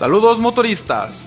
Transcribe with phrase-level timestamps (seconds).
[0.00, 1.20] Saludos motoristas.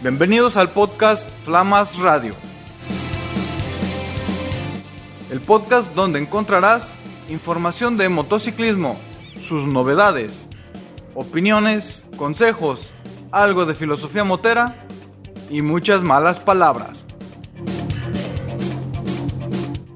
[0.00, 2.34] Bienvenidos al podcast Flamas Radio.
[5.30, 6.94] El podcast donde encontrarás
[7.28, 8.98] información de motociclismo,
[9.38, 10.48] sus novedades,
[11.14, 12.94] opiniones, consejos,
[13.30, 14.86] algo de filosofía motera
[15.50, 17.04] y muchas malas palabras.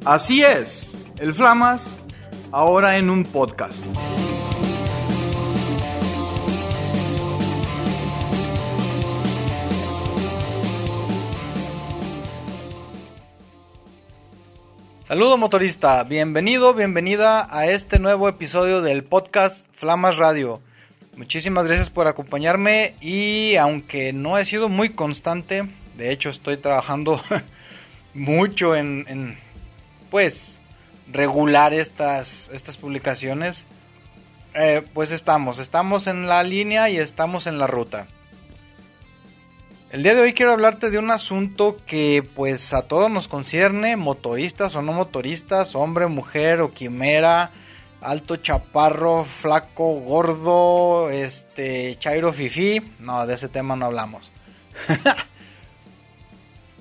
[0.04, 1.96] Así es, el Flamas
[2.51, 3.82] ahora en un podcast.
[15.12, 20.62] Saludo motorista, bienvenido, bienvenida a este nuevo episodio del podcast Flamas Radio.
[21.19, 27.21] Muchísimas gracias por acompañarme y aunque no he sido muy constante, de hecho estoy trabajando
[28.15, 29.37] mucho en,
[30.11, 30.61] pues
[31.13, 33.66] regular estas, estas publicaciones,
[34.54, 38.07] eh, pues estamos, estamos en la línea y estamos en la ruta.
[39.93, 43.96] El día de hoy quiero hablarte de un asunto que pues a todos nos concierne,
[43.96, 47.51] motoristas o no motoristas, hombre, mujer o quimera,
[48.01, 54.32] alto, chaparro, flaco, gordo, este, chairo, fifi, no, de ese tema no hablamos.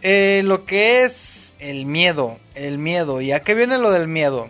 [0.04, 4.50] Eh, lo que es el miedo, el miedo, ¿y a qué viene lo del miedo?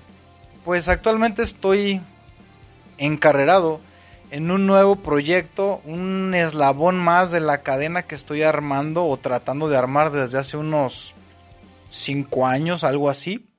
[0.63, 1.99] Pues actualmente estoy
[2.97, 3.81] encarrerado
[4.31, 9.67] en un nuevo proyecto, un eslabón más de la cadena que estoy armando o tratando
[9.67, 11.13] de armar desde hace unos
[11.89, 13.53] 5 años, algo así.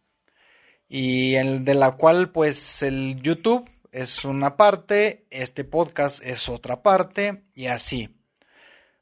[0.88, 6.82] Y el de la cual pues el YouTube es una parte, este podcast es otra
[6.82, 8.16] parte y así.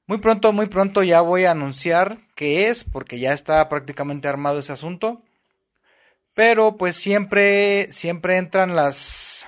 [0.07, 4.59] Muy pronto, muy pronto ya voy a anunciar qué es, porque ya está prácticamente armado
[4.59, 5.23] ese asunto.
[6.35, 9.47] Pero pues siempre, siempre entran las,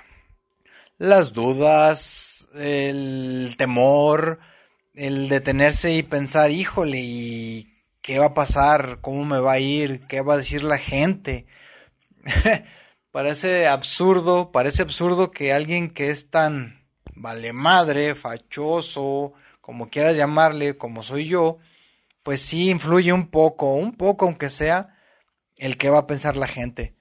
[1.02, 4.38] las dudas, el temor,
[4.94, 9.00] el detenerse y pensar, híjole, ¿y qué va a pasar?
[9.00, 10.06] ¿Cómo me va a ir?
[10.06, 11.46] ¿Qué va a decir la gente?
[13.10, 16.86] parece absurdo, parece absurdo que alguien que es tan
[17.16, 21.58] vale madre, fachoso, como quieras llamarle, como soy yo,
[22.22, 24.96] pues sí influye un poco, un poco aunque sea,
[25.58, 26.94] el que va a pensar la gente.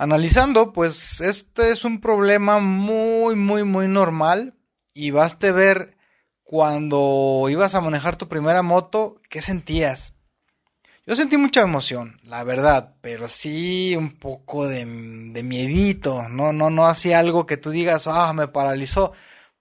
[0.00, 4.54] Analizando, pues este es un problema muy, muy, muy normal
[4.94, 5.96] y baste ver
[6.44, 10.14] cuando ibas a manejar tu primera moto, ¿qué sentías?
[11.04, 16.86] Yo sentí mucha emoción, la verdad, pero sí un poco de, miedito, no, no, no
[16.86, 19.12] hacía algo que tú digas, ah, me paralizó.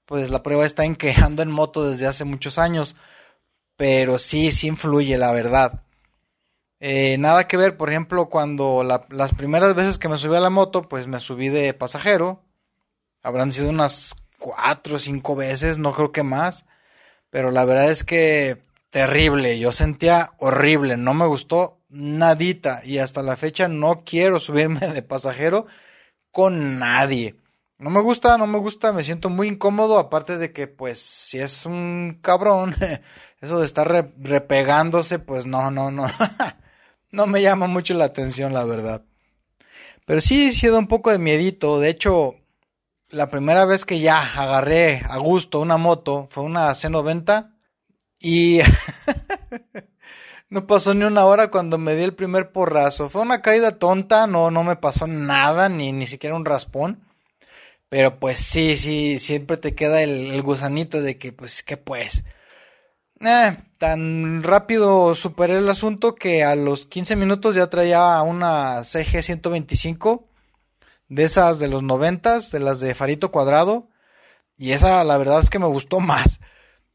[0.06, 2.96] Pues la prueba está en que en moto desde hace muchos años,
[3.76, 5.82] pero sí, sí influye, la verdad.
[6.80, 10.50] Eh, nada que ver, por ejemplo, cuando las primeras veces que me subí a la
[10.50, 12.44] moto, pues me subí de pasajero.
[13.24, 16.66] Habrán sido unas cuatro o cinco veces, no creo que más.
[17.30, 22.82] Pero la verdad es que terrible, yo sentía horrible, no me gustó nadita.
[22.86, 25.66] Y hasta la fecha no quiero subirme de pasajero
[26.32, 27.36] con nadie.
[27.80, 31.40] No me gusta, no me gusta, me siento muy incómodo, aparte de que pues si
[31.40, 32.76] es un cabrón,
[33.42, 36.06] eso de estar repegándose, pues no, no, no.
[37.12, 39.04] no me llama mucho la atención, la verdad.
[40.06, 41.80] Pero sí he sido un poco de miedito.
[41.80, 42.36] De hecho,
[43.10, 47.52] la primera vez que ya agarré a gusto una moto fue una C90
[48.20, 48.60] y
[50.50, 53.10] no pasó ni una hora cuando me di el primer porrazo.
[53.10, 57.02] Fue una caída tonta, no, no me pasó nada, ni, ni siquiera un raspón.
[57.90, 62.26] Pero pues sí, sí, siempre te queda el, el gusanito de que pues, ¿qué pues?
[63.22, 69.24] Eh, tan rápido superé el asunto que a los 15 minutos ya traía una CG
[69.24, 70.28] 125
[71.10, 73.90] de esas de los 90, de las de farito cuadrado.
[74.56, 76.40] Y esa la verdad es que me gustó más.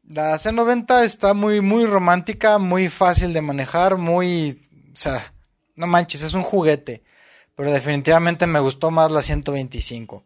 [0.03, 4.61] La C90 está muy, muy romántica, muy fácil de manejar, muy...
[4.93, 5.33] O sea,
[5.75, 7.03] no manches, es un juguete.
[7.55, 10.23] Pero definitivamente me gustó más la 125.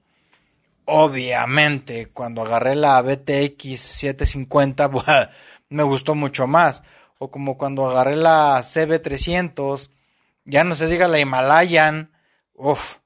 [0.85, 4.89] Obviamente, cuando agarré la BTX 750,
[5.69, 6.83] me gustó mucho más.
[7.19, 9.89] O como cuando agarré la CB300,
[10.45, 12.11] ya no se diga la Himalayan,
[12.53, 12.97] uff,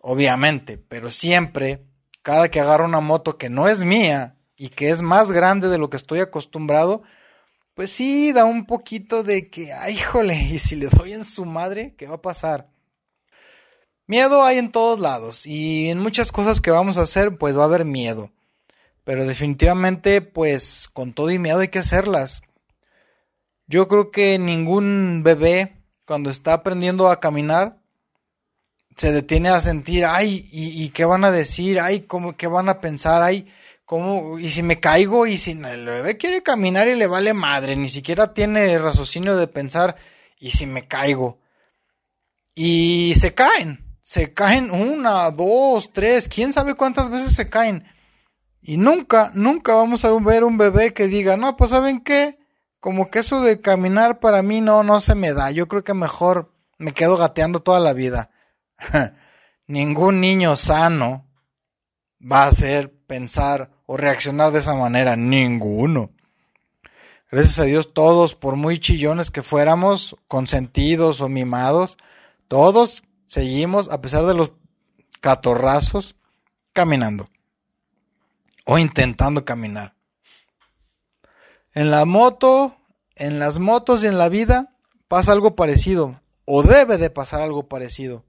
[0.00, 1.84] obviamente, pero siempre,
[2.22, 5.78] cada que agarro una moto que no es mía y que es más grande de
[5.78, 7.02] lo que estoy acostumbrado,
[7.74, 11.44] pues sí, da un poquito de que, ay, jole, y si le doy en su
[11.44, 12.68] madre, ¿qué va a pasar?
[14.06, 17.62] Miedo hay en todos lados y en muchas cosas que vamos a hacer, pues va
[17.62, 18.32] a haber miedo.
[19.08, 22.42] Pero definitivamente, pues con todo y miedo hay que hacerlas.
[23.66, 27.78] Yo creo que ningún bebé, cuando está aprendiendo a caminar,
[28.96, 31.80] se detiene a sentir, ay, ¿y, qué van a decir?
[31.80, 33.22] Ay, ¿cómo, ¿qué van a pensar?
[33.22, 33.48] Ay,
[33.86, 34.38] ¿cómo?
[34.38, 35.26] ¿Y si me caigo?
[35.26, 37.76] ¿Y si el bebé quiere caminar y le vale madre?
[37.76, 39.96] Ni siquiera tiene el raciocinio de pensar,
[40.38, 41.38] ¿y si me caigo?
[42.54, 47.86] Y se caen, se caen una, dos, tres, quién sabe cuántas veces se caen.
[48.60, 52.38] Y nunca, nunca vamos a ver un bebé que diga, no, pues ¿saben qué?
[52.80, 55.50] Como que eso de caminar para mí no, no se me da.
[55.50, 58.30] Yo creo que mejor me quedo gateando toda la vida.
[59.66, 61.26] Ningún niño sano
[62.20, 65.16] va a hacer, pensar o reaccionar de esa manera.
[65.16, 66.10] Ninguno.
[67.30, 71.98] Gracias a Dios todos, por muy chillones que fuéramos, consentidos o mimados,
[72.48, 74.52] todos seguimos, a pesar de los
[75.20, 76.16] catorrazos,
[76.72, 77.26] caminando.
[78.70, 79.94] O intentando caminar.
[81.72, 82.76] En la moto,
[83.16, 84.74] en las motos y en la vida
[85.08, 86.20] pasa algo parecido.
[86.44, 88.26] O debe de pasar algo parecido.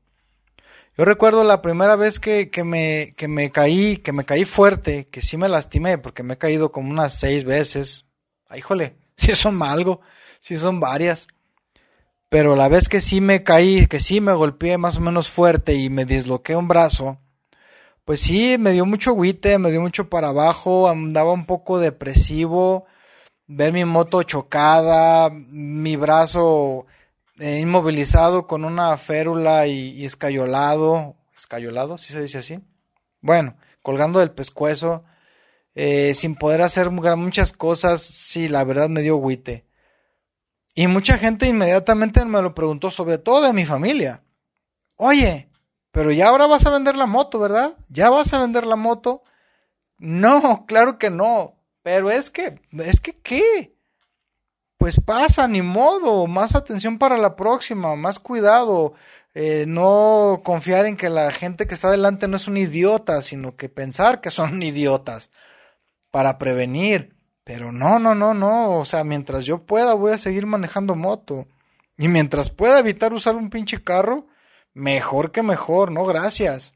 [0.98, 5.22] Yo recuerdo la primera vez que, me, que me caí, que me caí fuerte, que
[5.22, 8.06] sí me lastimé, porque me he caído como unas seis veces.
[8.48, 10.00] Ay, híjole, si son algo,
[10.40, 11.28] si son varias.
[12.30, 15.74] Pero la vez que sí me caí, que sí me golpeé más o menos fuerte
[15.74, 17.20] y me disloqué un brazo,
[18.10, 22.88] pues sí, me dio mucho guite, me dio mucho para abajo, andaba un poco depresivo,
[23.46, 26.88] ver mi moto chocada, mi brazo
[27.38, 32.60] eh, inmovilizado con una férula y, escayolado, escayolado, si se dice así.
[33.22, 35.04] Bueno, colgando del pescuezo,
[35.76, 39.68] eh, sin poder hacer muchas cosas, sí, la verdad me dio guite.
[40.74, 44.24] Y mucha gente inmediatamente me lo preguntó, sobre todo de mi familia.
[44.96, 45.49] Oye,
[45.92, 47.78] pero ya ahora vas a vender la moto, ¿verdad?
[47.90, 49.24] ¿Ya vas a vender la moto?
[49.98, 51.56] No, claro que no.
[51.84, 53.80] Pero es que, es que, ¿qué?
[54.80, 58.94] pues pasa, ni modo, más atención para la próxima, más cuidado,
[59.34, 63.58] eh, no confiar en que la gente que está delante no es un idiota, sino
[63.58, 65.32] que pensar que son idiotas
[66.12, 67.14] para prevenir.
[67.44, 71.46] Pero no, no, no, no, o sea, mientras yo pueda voy a seguir manejando moto.
[71.98, 74.28] Y mientras pueda evitar usar un pinche carro,
[74.74, 76.74] mejor que mejor, no, gracias.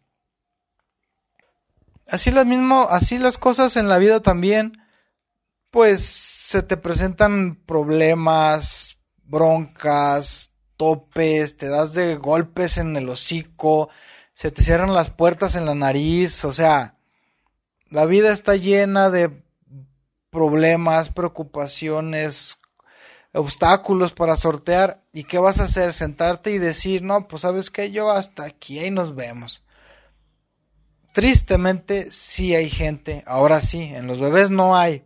[2.07, 4.83] Así las mismo, así las cosas en la vida también
[5.73, 13.89] pues se te presentan problemas, broncas, topes, te das de golpes en el hocico,
[14.35, 16.99] se te cierran las puertas en la nariz, o sea,
[17.87, 19.43] la vida está llena de
[20.29, 22.59] problemas, preocupaciones,
[23.33, 25.03] obstáculos para sortear.
[25.12, 25.91] ¿Y qué vas a hacer?
[25.94, 29.63] Sentarte y decir, no, pues sabes que yo hasta aquí, ahí nos vemos.
[31.12, 35.03] Tristemente sí hay gente, ahora sí, en los bebés no hay,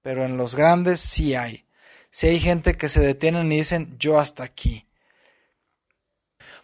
[0.00, 1.66] pero en los grandes sí hay.
[2.10, 4.86] Sí hay gente que se detienen y dicen yo hasta aquí.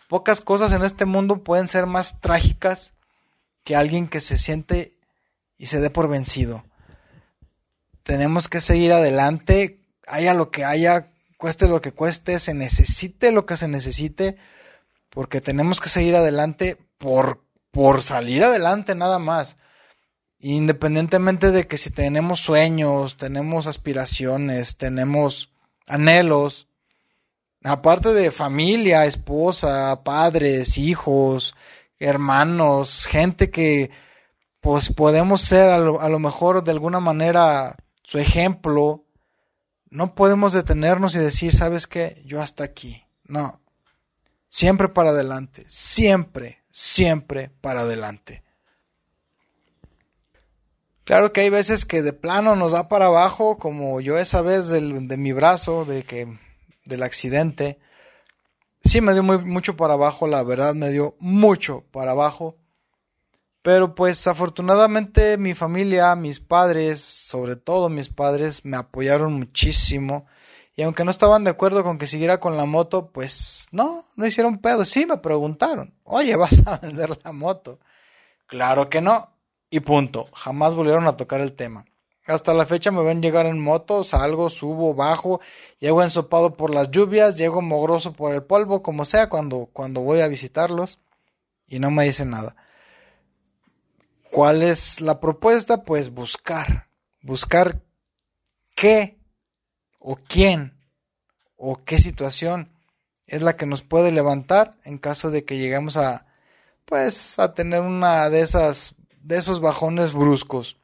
[0.09, 2.95] Pocas cosas en este mundo pueden ser más trágicas
[3.65, 4.97] que alguien que se siente
[5.59, 6.65] y se dé por vencido.
[8.03, 13.47] Tenemos que seguir adelante, haya lo que haya, cueste lo que cueste, se necesite lo
[13.47, 14.37] que se necesite,
[15.11, 19.57] porque tenemos que seguir adelante por, por salir adelante nada más.
[20.39, 25.51] Independientemente de que si tenemos sueños, tenemos aspiraciones, tenemos
[25.87, 26.69] anhelos,
[27.65, 31.55] aparte de familia, esposa, padres, hijos,
[31.99, 33.91] hermanos, gente que
[34.61, 39.06] pues podemos ser a lo, a lo, mejor de alguna manera su ejemplo,
[39.91, 42.23] no podemos detenernos y decir, ¿sabes qué?
[42.25, 43.05] Yo hasta aquí.
[43.25, 43.61] No.
[44.49, 48.43] Siempre para adelante, siempre, siempre para adelante.
[51.05, 54.69] Claro que hay veces que de plano nos da para abajo, como yo esa vez
[54.69, 54.81] de
[55.17, 56.37] mi brazo, de que,
[56.85, 57.79] del accidente.
[58.83, 62.57] Sí me dio mucho para abajo, la verdad me dio mucho para abajo.
[63.67, 70.27] Pero pues afortunadamente mi familia, mis padres, sobre todo mis padres, me apoyaron muchísimo.
[70.77, 74.25] Y aunque no estaban de acuerdo con que siguiera con la moto, pues no, no
[74.25, 74.85] hicieron pedo.
[74.85, 77.81] Sí me preguntaron, oye, ¿vas a vender la moto?
[78.47, 79.33] Claro que no
[79.69, 80.29] y punto.
[80.33, 81.87] Jamás volvieron a tocar el tema.
[82.25, 85.41] Hasta la fecha me ven llegar en moto, salgo, subo, bajo,
[85.81, 90.21] llego ensopado por las lluvias, llego mogroso por el polvo, como sea, cuando, cuando voy
[90.21, 91.01] a visitarlos
[91.67, 92.55] y no me dicen nada.
[94.37, 95.83] ¿Cuál es la propuesta?
[95.83, 96.91] Pues buscar,
[97.23, 97.81] buscar
[98.75, 99.19] qué
[99.99, 100.79] o quién
[101.57, 102.71] o qué situación
[103.27, 106.27] es la que nos puede levantar en caso de que lleguemos a
[106.85, 110.77] pues a tener una de esas de esos bajones bruscos.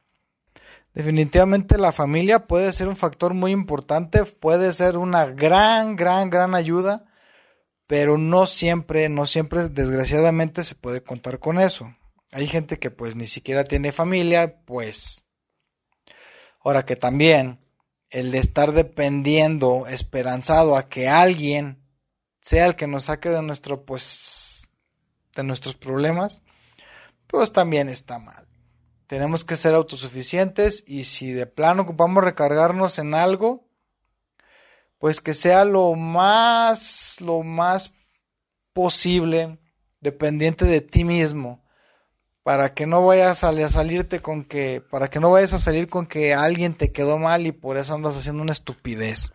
[0.95, 6.55] Definitivamente la familia puede ser un factor muy importante, puede ser una gran, gran, gran
[6.55, 7.05] ayuda,
[7.85, 11.93] pero no siempre, no siempre, desgraciadamente, se puede contar con eso.
[12.33, 15.27] Hay gente que pues ni siquiera tiene familia, pues.
[16.63, 17.59] Ahora que también
[18.09, 21.83] el de estar dependiendo, esperanzado a que alguien
[22.41, 24.71] sea el que nos saque de nuestro, pues,
[25.35, 26.41] de nuestros problemas,
[27.27, 28.47] pues también está mal.
[29.05, 33.67] Tenemos que ser autosuficientes y si de plano ocupamos recargarnos en algo,
[34.97, 37.93] pues que sea lo más, lo más
[38.73, 39.59] posible
[39.99, 41.62] dependiente de ti mismo
[42.43, 46.05] para que no vayas a salirte con que, para que no vayas a salir con
[46.05, 49.31] que alguien te quedó mal y por eso andas haciendo una estupidez.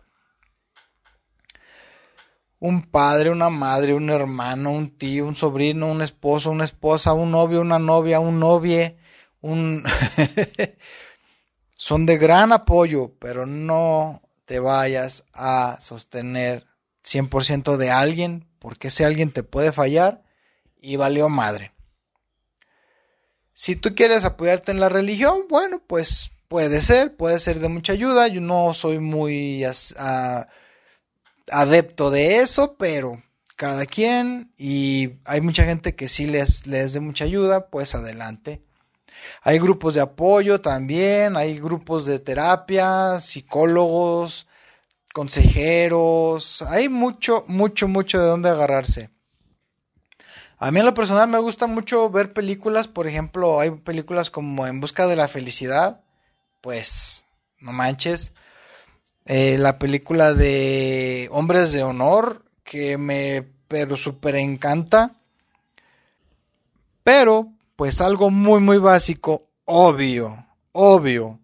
[2.59, 7.31] Un padre, una madre, un hermano, un tío, un sobrino, un esposo, una esposa, un
[7.31, 8.97] novio, una novia, un novie,
[9.41, 9.83] un...
[11.77, 16.65] son de gran apoyo, pero no te vayas a sostener
[17.03, 20.23] 100% de alguien, porque ese alguien te puede fallar
[20.81, 21.71] y valió madre.
[23.59, 27.91] Si tú quieres apoyarte en la religión, bueno, pues puede ser, puede ser de mucha
[27.91, 28.29] ayuda.
[28.29, 29.65] Yo no soy muy
[31.51, 33.21] adepto de eso, pero
[33.57, 38.61] cada quien y hay mucha gente que sí les, les de mucha ayuda, pues adelante.
[39.41, 44.47] Hay grupos de apoyo también, hay grupos de terapia, psicólogos,
[45.11, 49.09] consejeros, hay mucho, mucho, mucho de dónde agarrarse.
[50.61, 54.67] A mí en lo personal me gusta mucho ver películas, por ejemplo, hay películas como
[54.67, 56.01] En Busca de la Felicidad,
[56.59, 57.25] pues
[57.59, 58.33] no manches.
[59.25, 65.15] Eh, la película de Hombres de Honor, que me pero súper encanta.
[67.03, 67.47] Pero
[67.77, 71.39] pues algo muy, muy básico, obvio, obvio,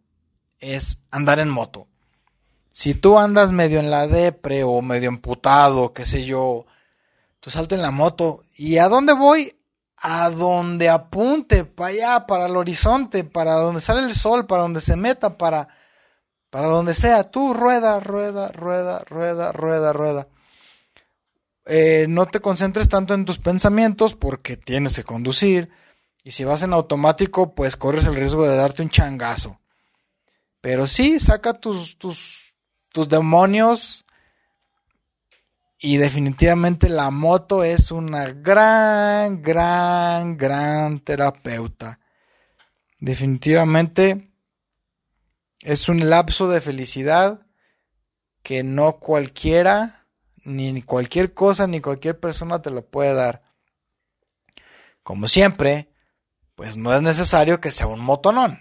[0.59, 1.87] es andar en moto.
[2.73, 6.65] Si tú andas medio en la depre o medio emputado, qué sé yo,
[7.45, 8.41] tú salta en la moto.
[8.57, 9.55] ¿Y a dónde voy?
[9.97, 14.81] A donde apunte, para allá, para el horizonte, para donde sale el sol, para donde
[14.81, 15.67] se meta, para,
[16.49, 17.29] para donde sea.
[17.29, 20.27] Tú rueda, rueda, rueda, rueda, rueda, rueda.
[21.67, 25.69] Eh, no te concentres tanto en tus pensamientos porque tienes que conducir
[26.23, 29.59] y si vas en automático, pues corres el riesgo de darte un changazo.
[30.61, 32.55] Pero sí, saca tus, tus,
[32.89, 34.03] tus demonios.
[35.79, 41.99] Y definitivamente la moto es una gran, gran, gran terapeuta.
[42.99, 44.31] Definitivamente
[45.61, 47.45] es un lapso de felicidad
[48.41, 50.05] que no cualquiera,
[50.43, 53.43] ni cualquier cosa, ni cualquier persona te lo puede dar.
[55.03, 55.89] Como siempre,
[56.55, 58.59] pues no es necesario que sea un motonón.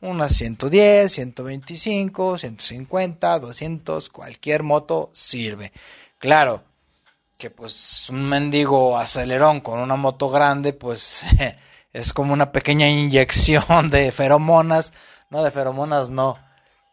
[0.00, 5.72] Unas 110, 125, 150, 200, cualquier moto sirve.
[6.22, 6.62] Claro,
[7.36, 11.22] que pues un mendigo acelerón con una moto grande, pues
[11.92, 14.92] es como una pequeña inyección de feromonas,
[15.30, 16.38] no de feromonas, no,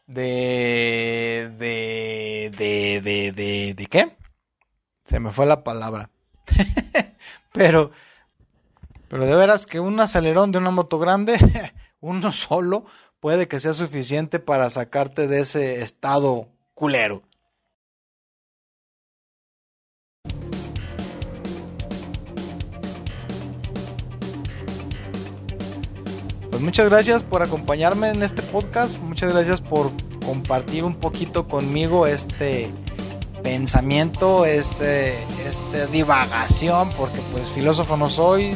[0.07, 4.17] de, de, de, de, de, ¿de qué?
[5.05, 6.09] Se me fue la palabra.
[7.53, 7.91] Pero
[9.09, 11.38] pero de veras que un acelerón de una moto grande,
[12.00, 12.86] uno solo,
[13.19, 17.21] puede que sea suficiente para sacarte de ese estado culero.
[26.60, 29.92] Pues muchas gracias por acompañarme en este podcast, muchas gracias por
[30.25, 32.70] compartir un poquito conmigo este
[33.42, 35.13] pensamiento, este,
[35.48, 38.51] este divagación, porque pues filósofo no soy,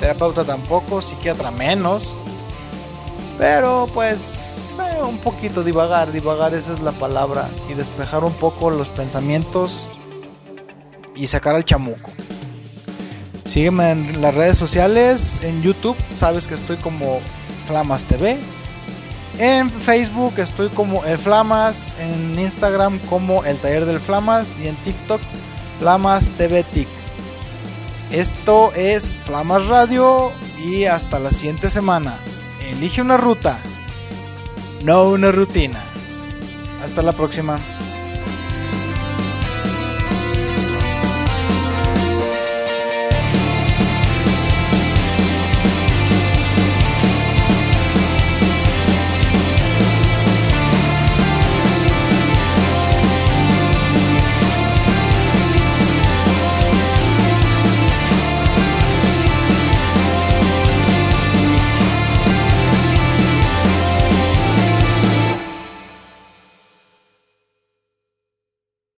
[0.00, 2.14] terapeuta tampoco, psiquiatra menos.
[3.38, 8.68] Pero pues eh, un poquito divagar, divagar esa es la palabra y despejar un poco
[8.68, 9.88] los pensamientos
[11.14, 12.10] y sacar al chamuco.
[13.46, 17.20] Sígueme en las redes sociales, en YouTube, sabes que estoy como
[17.66, 18.38] Flamas TV.
[19.38, 24.76] En Facebook estoy como el Flamas, en Instagram como el Taller del Flamas y en
[24.76, 25.20] TikTok
[25.78, 26.88] Flamas TV TIC.
[28.10, 30.32] Esto es Flamas Radio
[30.64, 32.14] y hasta la siguiente semana.
[32.70, 33.58] Elige una ruta,
[34.82, 35.80] no una rutina.
[36.82, 37.58] Hasta la próxima.